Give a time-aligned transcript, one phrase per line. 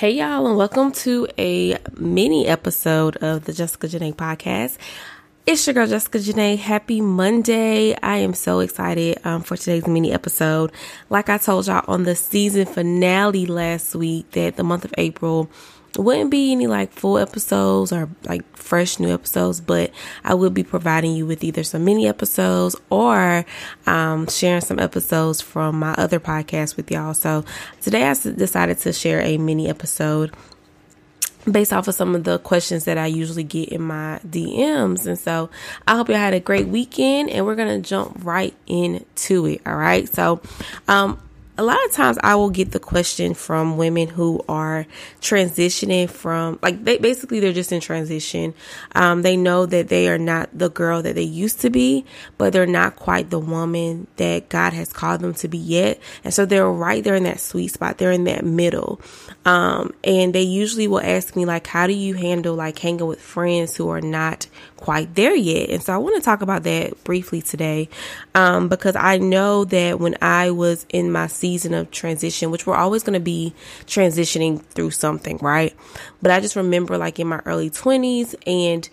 [0.00, 4.78] Hey, y'all, and welcome to a mini episode of the Jessica Janae podcast.
[5.44, 6.56] It's your girl, Jessica Janae.
[6.56, 7.94] Happy Monday.
[7.96, 10.72] I am so excited um, for today's mini episode.
[11.10, 15.50] Like I told y'all on the season finale last week, that the month of April
[15.96, 19.90] wouldn't be any like full episodes or like fresh new episodes, but
[20.24, 23.44] I will be providing you with either some mini episodes or
[23.86, 27.14] um, sharing some episodes from my other podcast with y'all.
[27.14, 27.44] So
[27.80, 30.32] today I decided to share a mini episode
[31.50, 35.06] based off of some of the questions that I usually get in my DMs.
[35.06, 35.50] And so
[35.86, 39.62] I hope you had a great weekend and we're going to jump right into it.
[39.66, 40.08] All right.
[40.08, 40.40] So,
[40.86, 41.20] um,
[41.60, 44.86] a lot of times I will get the question from women who are
[45.20, 48.54] transitioning from like they basically they're just in transition.
[48.94, 52.06] Um, they know that they are not the girl that they used to be,
[52.38, 56.00] but they're not quite the woman that God has called them to be yet.
[56.24, 57.98] And so they're right there in that sweet spot.
[57.98, 58.98] They're in that middle.
[59.44, 63.20] Um, and they usually will ask me like, how do you handle like hanging with
[63.20, 64.46] friends who are not
[64.78, 65.68] quite there yet?
[65.68, 67.90] And so I want to talk about that briefly today.
[68.34, 72.64] Um, because I know that when I was in my season season of transition, which
[72.64, 73.52] we're always going to be
[73.86, 75.74] transitioning through something, right?
[76.22, 78.88] But I just remember like in my early 20s and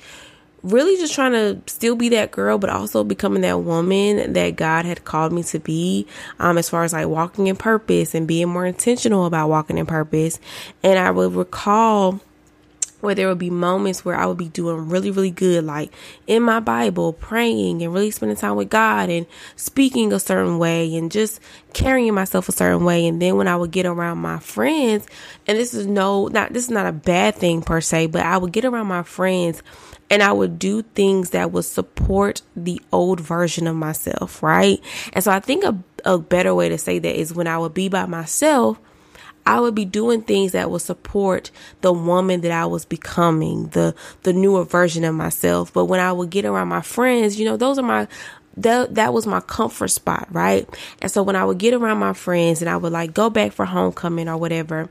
[0.63, 4.85] really just trying to still be that girl, but also becoming that woman that God
[4.85, 6.07] had called me to be,
[6.39, 9.85] um, as far as like walking in purpose and being more intentional about walking in
[9.85, 10.39] purpose.
[10.83, 12.19] And I would recall
[13.01, 15.91] where there would be moments where I would be doing really, really good, like
[16.25, 19.25] in my Bible, praying and really spending time with God and
[19.55, 21.39] speaking a certain way and just
[21.73, 23.05] carrying myself a certain way.
[23.07, 25.05] And then when I would get around my friends,
[25.45, 28.37] and this is no, not, this is not a bad thing per se, but I
[28.37, 29.61] would get around my friends
[30.09, 34.81] and I would do things that would support the old version of myself, right?
[35.13, 37.73] And so I think a, a better way to say that is when I would
[37.73, 38.79] be by myself,
[39.47, 43.95] I would be doing things that would support the woman that I was becoming, the
[44.23, 45.71] the newer version of myself.
[45.71, 48.09] But when I would get around my friends, you know, those are my
[48.57, 50.67] that that was my comfort spot, right?
[51.01, 53.53] And so when I would get around my friends and I would like go back
[53.53, 54.89] for homecoming or whatever,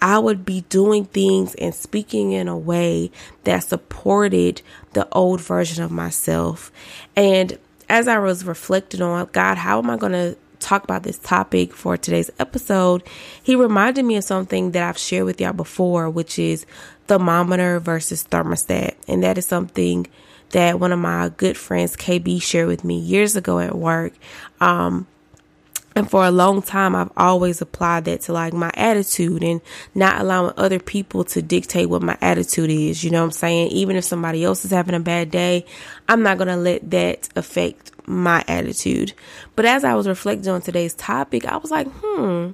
[0.00, 3.10] I would be doing things and speaking in a way
[3.42, 4.62] that supported
[4.92, 6.70] the old version of myself.
[7.16, 7.58] And
[7.88, 11.74] as I was reflecting on God, how am I going to talk about this topic
[11.74, 13.02] for today's episode,
[13.42, 16.66] he reminded me of something that I've shared with y'all before, which is
[17.06, 18.94] thermometer versus thermostat.
[19.08, 20.06] And that is something
[20.50, 24.12] that one of my good friends, KB, shared with me years ago at work.
[24.60, 25.06] Um,
[26.00, 29.60] and for a long time, I've always applied that to like my attitude and
[29.94, 33.04] not allowing other people to dictate what my attitude is.
[33.04, 33.72] You know what I'm saying?
[33.72, 35.66] Even if somebody else is having a bad day,
[36.08, 39.12] I'm not going to let that affect my attitude.
[39.56, 42.52] But as I was reflecting on today's topic, I was like, hmm,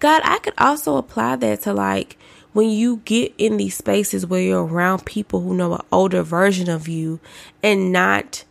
[0.00, 2.18] God, I could also apply that to like
[2.54, 6.68] when you get in these spaces where you're around people who know an older version
[6.68, 7.20] of you
[7.62, 8.44] and not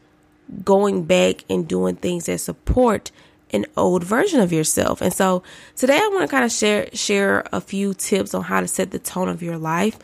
[0.63, 3.11] going back and doing things that support
[3.53, 5.01] an old version of yourself.
[5.01, 5.43] And so
[5.75, 8.91] today I want to kind of share share a few tips on how to set
[8.91, 9.97] the tone of your life.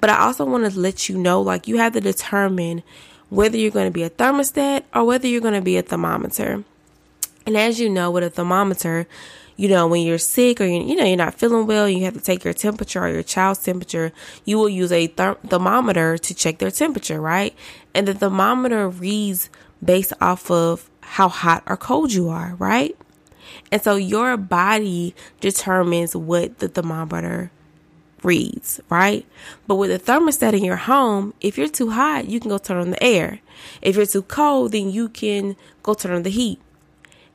[0.00, 2.82] But I also want to let you know like you have to determine
[3.30, 6.64] whether you're going to be a thermostat or whether you're going to be a thermometer.
[7.46, 9.06] And as you know, with a thermometer,
[9.56, 12.14] you know, when you're sick or you, you know you're not feeling well, you have
[12.14, 14.12] to take your temperature or your child's temperature.
[14.44, 17.54] You will use a therm- thermometer to check their temperature, right?
[17.94, 19.48] And the thermometer reads
[19.82, 22.96] based off of how hot or cold you are, right?
[23.70, 27.50] And so your body determines what the thermometer
[28.22, 29.26] reads, right?
[29.66, 32.78] But with a thermostat in your home, if you're too hot, you can go turn
[32.78, 33.40] on the air.
[33.82, 36.60] If you're too cold, then you can go turn on the heat.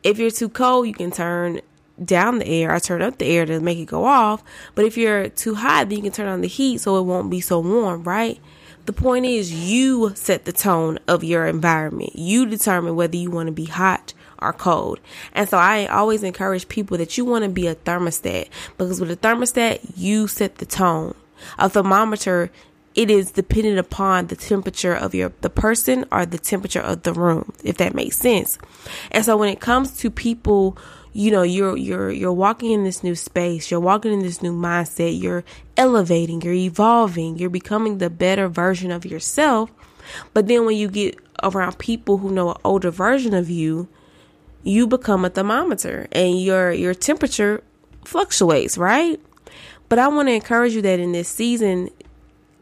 [0.03, 1.61] If you're too cold, you can turn
[2.03, 4.43] down the air, or turn up the air to make it go off.
[4.73, 7.29] But if you're too hot, then you can turn on the heat so it won't
[7.29, 8.39] be so warm, right?
[8.87, 12.15] The point is, you set the tone of your environment.
[12.15, 14.99] You determine whether you want to be hot or cold.
[15.33, 19.11] And so I always encourage people that you want to be a thermostat because with
[19.11, 21.15] a thermostat, you set the tone.
[21.57, 22.51] A thermometer
[22.93, 27.13] it is dependent upon the temperature of your the person or the temperature of the
[27.13, 28.57] room if that makes sense
[29.11, 30.77] and so when it comes to people
[31.13, 34.53] you know you're you're you're walking in this new space you're walking in this new
[34.53, 35.43] mindset you're
[35.77, 39.71] elevating you're evolving you're becoming the better version of yourself
[40.33, 43.87] but then when you get around people who know an older version of you
[44.63, 47.63] you become a thermometer and your your temperature
[48.05, 49.19] fluctuates right
[49.89, 51.89] but I want to encourage you that in this season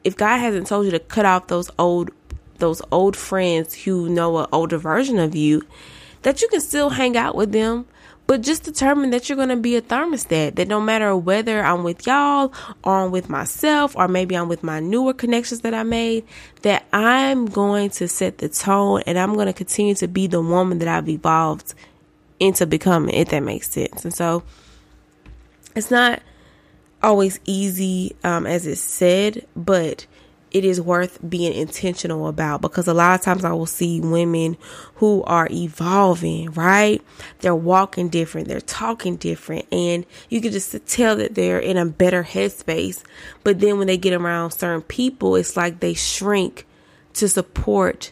[0.03, 2.11] if God hasn't told you to cut off those old
[2.59, 5.65] those old friends who know an older version of you,
[6.21, 7.85] that you can still hang out with them,
[8.27, 10.55] but just determine that you're going to be a thermostat.
[10.55, 12.53] That no matter whether I'm with y'all
[12.83, 16.25] or I'm with myself or maybe I'm with my newer connections that I made,
[16.61, 20.41] that I'm going to set the tone and I'm going to continue to be the
[20.41, 21.73] woman that I've evolved
[22.39, 24.03] into becoming, if that makes sense.
[24.05, 24.43] And so
[25.75, 26.21] it's not
[27.01, 30.05] always easy um, as it's said, but
[30.51, 34.57] it is worth being intentional about because a lot of times I will see women
[34.95, 37.01] who are evolving, right?
[37.39, 41.85] They're walking different, they're talking different, and you can just tell that they're in a
[41.85, 43.03] better headspace.
[43.43, 46.65] But then when they get around certain people, it's like they shrink
[47.13, 48.11] to support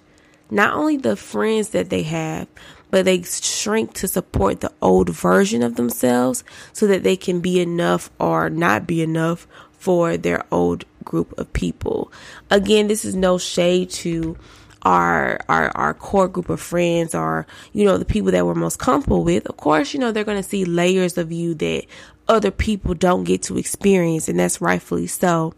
[0.50, 2.48] not only the friends that they have,
[2.90, 6.44] but they shrink to support the old version of themselves
[6.74, 9.48] so that they can be enough or not be enough
[9.78, 12.12] for their old group of people.
[12.50, 14.38] Again, this is no shade to
[14.84, 18.80] our our our core group of friends or you know the people that we're most
[18.80, 19.46] comfortable with.
[19.48, 21.86] Of course, you know they're going to see layers of you that
[22.28, 25.54] other people don't get to experience and that's rightfully so.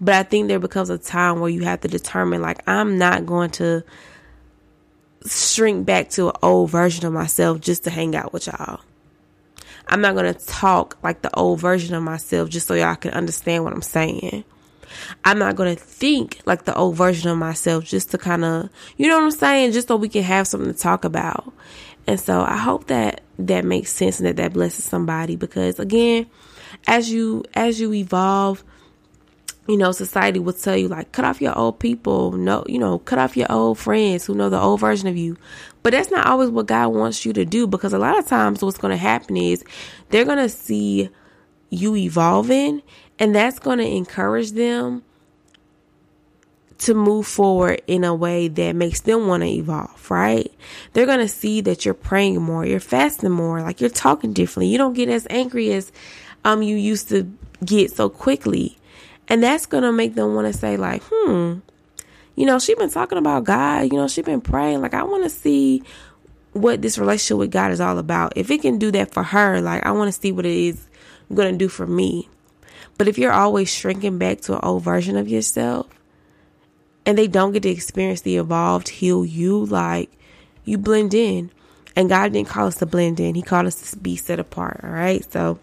[0.00, 3.26] But I think there becomes a time where you have to determine like I'm not
[3.26, 3.84] going to
[5.26, 8.80] shrink back to an old version of myself just to hang out with y'all.
[9.88, 13.12] I'm not going to talk like the old version of myself just so y'all can
[13.12, 14.44] understand what I'm saying.
[15.24, 18.70] I'm not going to think like the old version of myself just to kind of,
[18.96, 19.72] you know what I'm saying?
[19.72, 21.52] Just so we can have something to talk about.
[22.06, 26.26] And so I hope that that makes sense and that that blesses somebody because again,
[26.86, 28.64] as you, as you evolve,
[29.68, 32.98] you know, society will tell you like cut off your old people, no, you know,
[32.98, 35.36] cut off your old friends who know the old version of you.
[35.82, 38.62] But that's not always what God wants you to do because a lot of times
[38.62, 39.64] what's going to happen is
[40.10, 41.10] they're going to see
[41.70, 42.82] you evolving
[43.18, 45.02] and that's going to encourage them
[46.78, 50.52] to move forward in a way that makes them want to evolve, right?
[50.92, 54.66] They're going to see that you're praying more, you're fasting more, like you're talking differently.
[54.72, 55.92] You don't get as angry as
[56.44, 57.32] um you used to
[57.64, 58.76] get so quickly.
[59.32, 61.60] And that's going to make them want to say, like, hmm,
[62.36, 64.82] you know, she's been talking about God, you know, she's been praying.
[64.82, 65.84] Like, I want to see
[66.52, 68.34] what this relationship with God is all about.
[68.36, 70.86] If it can do that for her, like, I want to see what it is
[71.32, 72.28] going to do for me.
[72.98, 75.88] But if you're always shrinking back to an old version of yourself
[77.06, 80.10] and they don't get to experience the evolved, heal you, like,
[80.66, 81.50] you blend in.
[81.96, 84.82] And God didn't call us to blend in, He called us to be set apart.
[84.84, 85.24] All right.
[85.32, 85.58] So,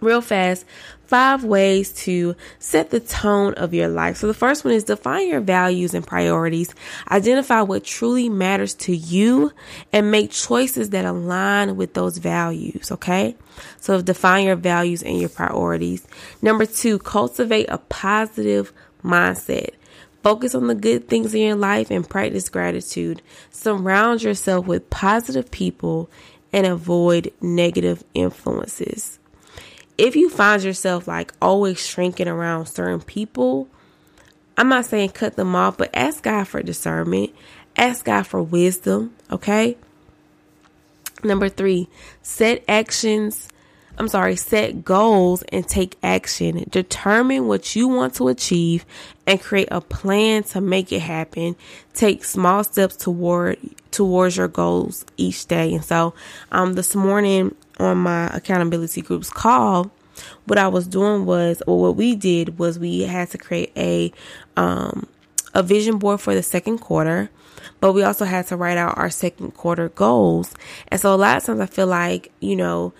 [0.00, 0.66] real fast,
[1.06, 4.16] five ways to set the tone of your life.
[4.16, 6.74] So the first one is define your values and priorities.
[7.10, 9.52] Identify what truly matters to you
[9.92, 12.90] and make choices that align with those values.
[12.92, 13.36] Okay.
[13.80, 16.06] So define your values and your priorities.
[16.42, 19.70] Number two, cultivate a positive mindset.
[20.22, 23.20] Focus on the good things in your life and practice gratitude.
[23.50, 26.10] Surround yourself with positive people
[26.52, 29.18] and avoid negative influences
[29.98, 33.68] if you find yourself like always shrinking around certain people,
[34.56, 37.34] I'm not saying cut them off, but ask God for discernment.
[37.76, 39.76] Ask God for wisdom, okay?
[41.24, 41.88] Number three,
[42.22, 43.48] set actions.
[43.96, 46.64] I'm sorry, set goals and take action.
[46.70, 48.84] Determine what you want to achieve
[49.26, 51.56] and create a plan to make it happen.
[51.94, 53.58] Take small steps toward
[53.92, 55.72] towards your goals each day.
[55.74, 56.14] And so,
[56.50, 59.90] um, this morning on my accountability group's call,
[60.46, 64.12] what I was doing was, or what we did was, we had to create a
[64.56, 65.06] um,
[65.54, 67.30] a vision board for the second quarter,
[67.80, 70.54] but we also had to write out our second quarter goals.
[70.88, 72.92] And so a lot of times I feel like you know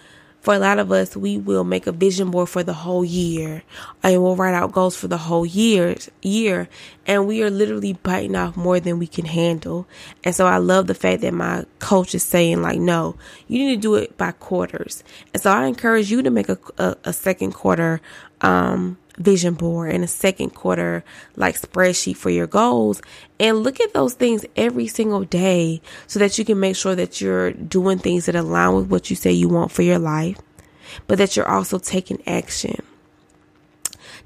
[0.45, 3.63] for a lot of us, we will make a vision board for the whole year
[4.03, 6.69] and we'll write out goals for the whole year, year.
[7.07, 9.87] And we are literally biting off more than we can handle.
[10.23, 13.17] And so I love the fact that my coach is saying like, no,
[13.49, 15.03] you need to do it by quarters.
[15.33, 18.03] And so I encourage you to make a, a, a second quarter,
[18.43, 21.05] um, vision board and a second quarter
[21.37, 23.01] like spreadsheet for your goals
[23.39, 27.21] and look at those things every single day so that you can make sure that
[27.21, 30.39] you're doing things that align with what you say you want for your life,
[31.07, 32.83] but that you're also taking action.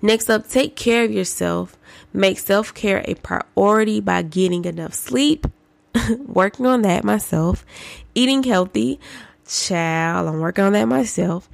[0.00, 1.76] Next up, take care of yourself.
[2.12, 5.46] Make self care a priority by getting enough sleep,
[6.26, 7.66] working on that myself,
[8.14, 9.00] eating healthy.
[9.46, 11.48] Child, I'm working on that myself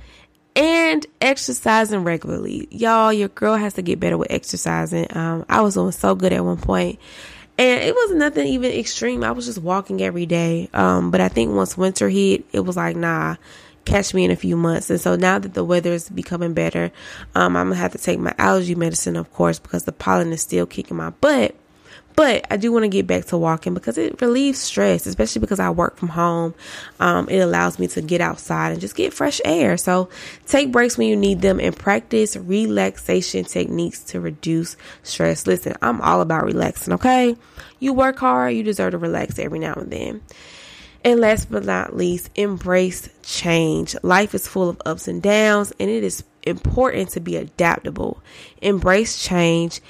[0.57, 2.69] and exercising regularly.
[2.71, 5.07] Y'all, your girl has to get better with exercising.
[5.17, 6.99] Um, I was doing so good at one point,
[7.59, 9.25] and it wasn't nothing even extreme.
[9.25, 10.69] I was just walking every day.
[10.73, 13.37] Um, but I think once winter hit, it was like, nah,
[13.85, 14.91] catch me in a few months.
[14.91, 16.91] And so now that the weather is becoming better,
[17.35, 20.43] um, I'm gonna have to take my allergy medicine, of course, because the pollen is
[20.43, 21.55] still kicking my butt.
[22.17, 25.59] But I do want to get back to walking because it relieves stress, especially because
[25.59, 26.55] I work from home.
[27.01, 29.77] Um, it allows me to get outside and just get fresh air.
[29.77, 30.09] So
[30.47, 35.47] take breaks when you need them and practice relaxation techniques to reduce stress.
[35.47, 37.37] Listen, I'm all about relaxing, okay?
[37.81, 40.23] You work hard, you deserve to relax every now and then.
[41.03, 43.95] And last but not least, embrace change.
[44.03, 48.23] Life is full of ups and downs, and it is important to be adaptable.
[48.63, 49.83] Embrace change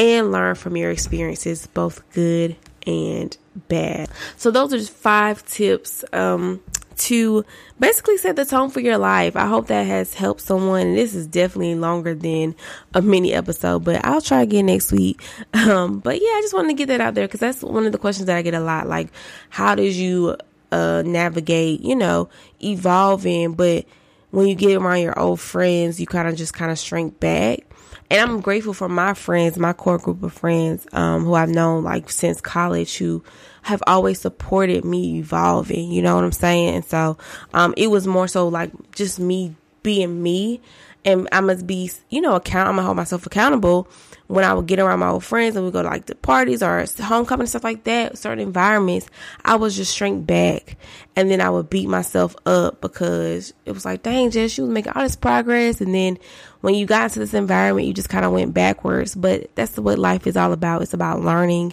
[0.00, 3.36] and learn from your experiences, both good and
[3.68, 4.08] bad.
[4.38, 6.62] So, those are just five tips um,
[6.96, 7.44] to
[7.78, 9.36] basically set the tone for your life.
[9.36, 10.88] I hope that has helped someone.
[10.88, 12.54] And this is definitely longer than
[12.94, 15.22] a mini episode, but I'll try again next week.
[15.52, 17.92] Um, but yeah, I just wanted to get that out there because that's one of
[17.92, 18.88] the questions that I get a lot.
[18.88, 19.12] Like,
[19.50, 20.36] how did you
[20.72, 22.30] uh, navigate, you know,
[22.62, 23.84] evolving, but
[24.30, 27.69] when you get around your old friends, you kind of just kind of shrink back
[28.10, 31.84] and I'm grateful for my friends, my core group of friends, um, who I've known
[31.84, 33.22] like since college who
[33.62, 35.92] have always supported me evolving.
[35.92, 36.74] You know what I'm saying?
[36.74, 37.18] And so,
[37.54, 40.60] um, it was more so like just me being me
[41.04, 43.88] and I must be, you know, account, I'm gonna hold myself accountable
[44.30, 46.84] when I would get around my old friends and we go like the parties or
[47.02, 49.08] homecoming stuff like that, certain environments,
[49.44, 50.76] I would just shrink back
[51.16, 54.72] and then I would beat myself up because it was like, dang, Jess, you was
[54.72, 55.80] making all this progress.
[55.80, 56.16] And then
[56.60, 59.16] when you got into this environment, you just kind of went backwards.
[59.16, 60.82] But that's what life is all about.
[60.82, 61.72] It's about learning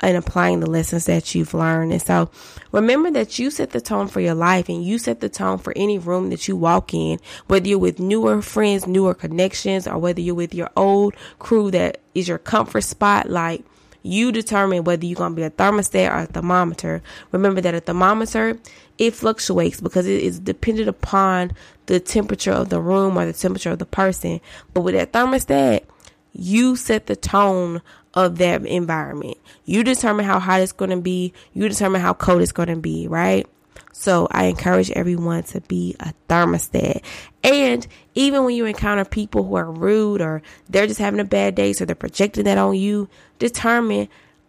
[0.00, 1.92] and applying the lessons that you've learned.
[1.92, 2.30] And so
[2.72, 5.72] remember that you set the tone for your life and you set the tone for
[5.76, 10.20] any room that you walk in, whether you're with newer friends, newer connections, or whether
[10.20, 13.30] you're with your old crew that is your comfort spot.
[13.30, 13.64] Like
[14.02, 17.02] you determine whether you're going to be a thermostat or a thermometer.
[17.32, 18.58] Remember that a thermometer,
[18.98, 21.52] it fluctuates because it is dependent upon
[21.86, 24.40] the temperature of the room or the temperature of the person.
[24.74, 25.84] But with that thermostat,
[26.32, 27.80] you set the tone
[28.14, 29.36] of that environment.
[29.64, 31.32] You determine how hot it's going to be.
[31.52, 33.46] You determine how cold it's going to be, right?
[33.92, 37.02] So I encourage everyone to be a thermostat.
[37.42, 41.54] And even when you encounter people who are rude or they're just having a bad
[41.54, 44.08] day, so they're projecting that on you, determine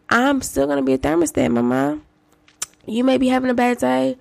[0.10, 2.04] I'm still going to be a thermostat, my mom.
[2.88, 4.18] You may be having a bad day,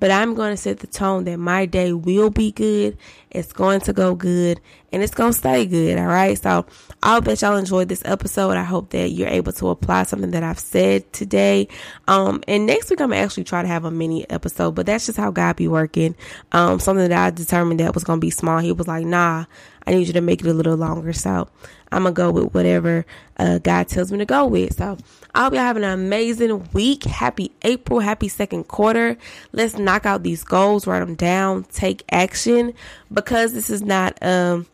[0.00, 2.96] but I'm going to set the tone that my day will be good.
[3.30, 5.98] It's going to go good and it's going to stay good.
[5.98, 6.40] All right.
[6.40, 6.64] So
[7.02, 8.56] I that y'all enjoyed this episode.
[8.56, 11.68] I hope that you're able to apply something that I've said today.
[12.06, 15.18] Um, and next week I'm actually try to have a mini episode, but that's just
[15.18, 16.14] how God be working.
[16.52, 18.58] Um, something that I determined that was going to be small.
[18.58, 19.44] He was like, nah,
[19.88, 21.14] I need you to make it a little longer.
[21.14, 21.48] So
[21.90, 23.06] I'm gonna go with whatever
[23.38, 24.76] uh, God tells me to go with.
[24.76, 24.98] So
[25.34, 27.04] I hope y'all have an amazing week.
[27.04, 28.00] Happy April.
[28.00, 29.16] Happy second quarter.
[29.52, 32.74] Let's knock out these goals, write them down, take action.
[33.10, 34.66] Because this is not um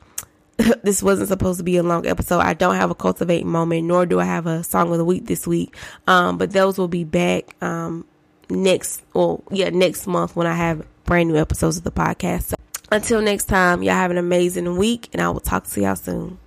[0.83, 2.41] this wasn't supposed to be a long episode.
[2.41, 5.27] I don't have a cultivate moment, nor do I have a song of the week
[5.27, 5.77] this week.
[6.09, 8.05] Um, but those will be back um
[8.51, 12.43] next well yeah, next month when I have brand new episodes of the podcast.
[12.47, 12.54] So
[12.91, 16.39] until next time, y'all have an amazing week and I will talk to y'all soon.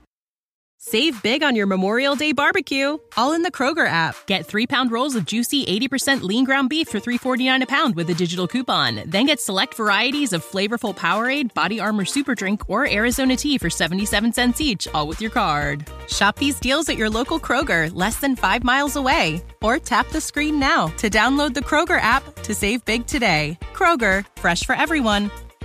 [0.89, 4.15] Save big on your Memorial Day barbecue, all in the Kroger app.
[4.25, 8.09] Get three pound rolls of juicy 80% lean ground beef for $3.49 a pound with
[8.09, 9.03] a digital coupon.
[9.05, 13.69] Then get select varieties of flavorful Powerade, Body Armor Super Drink, or Arizona tea for
[13.69, 15.85] 77 cents each, all with your card.
[16.07, 19.41] Shop these deals at your local Kroger, less than five miles away.
[19.61, 23.57] Or tap the screen now to download the Kroger app to save big today.
[23.73, 25.31] Kroger, fresh for everyone.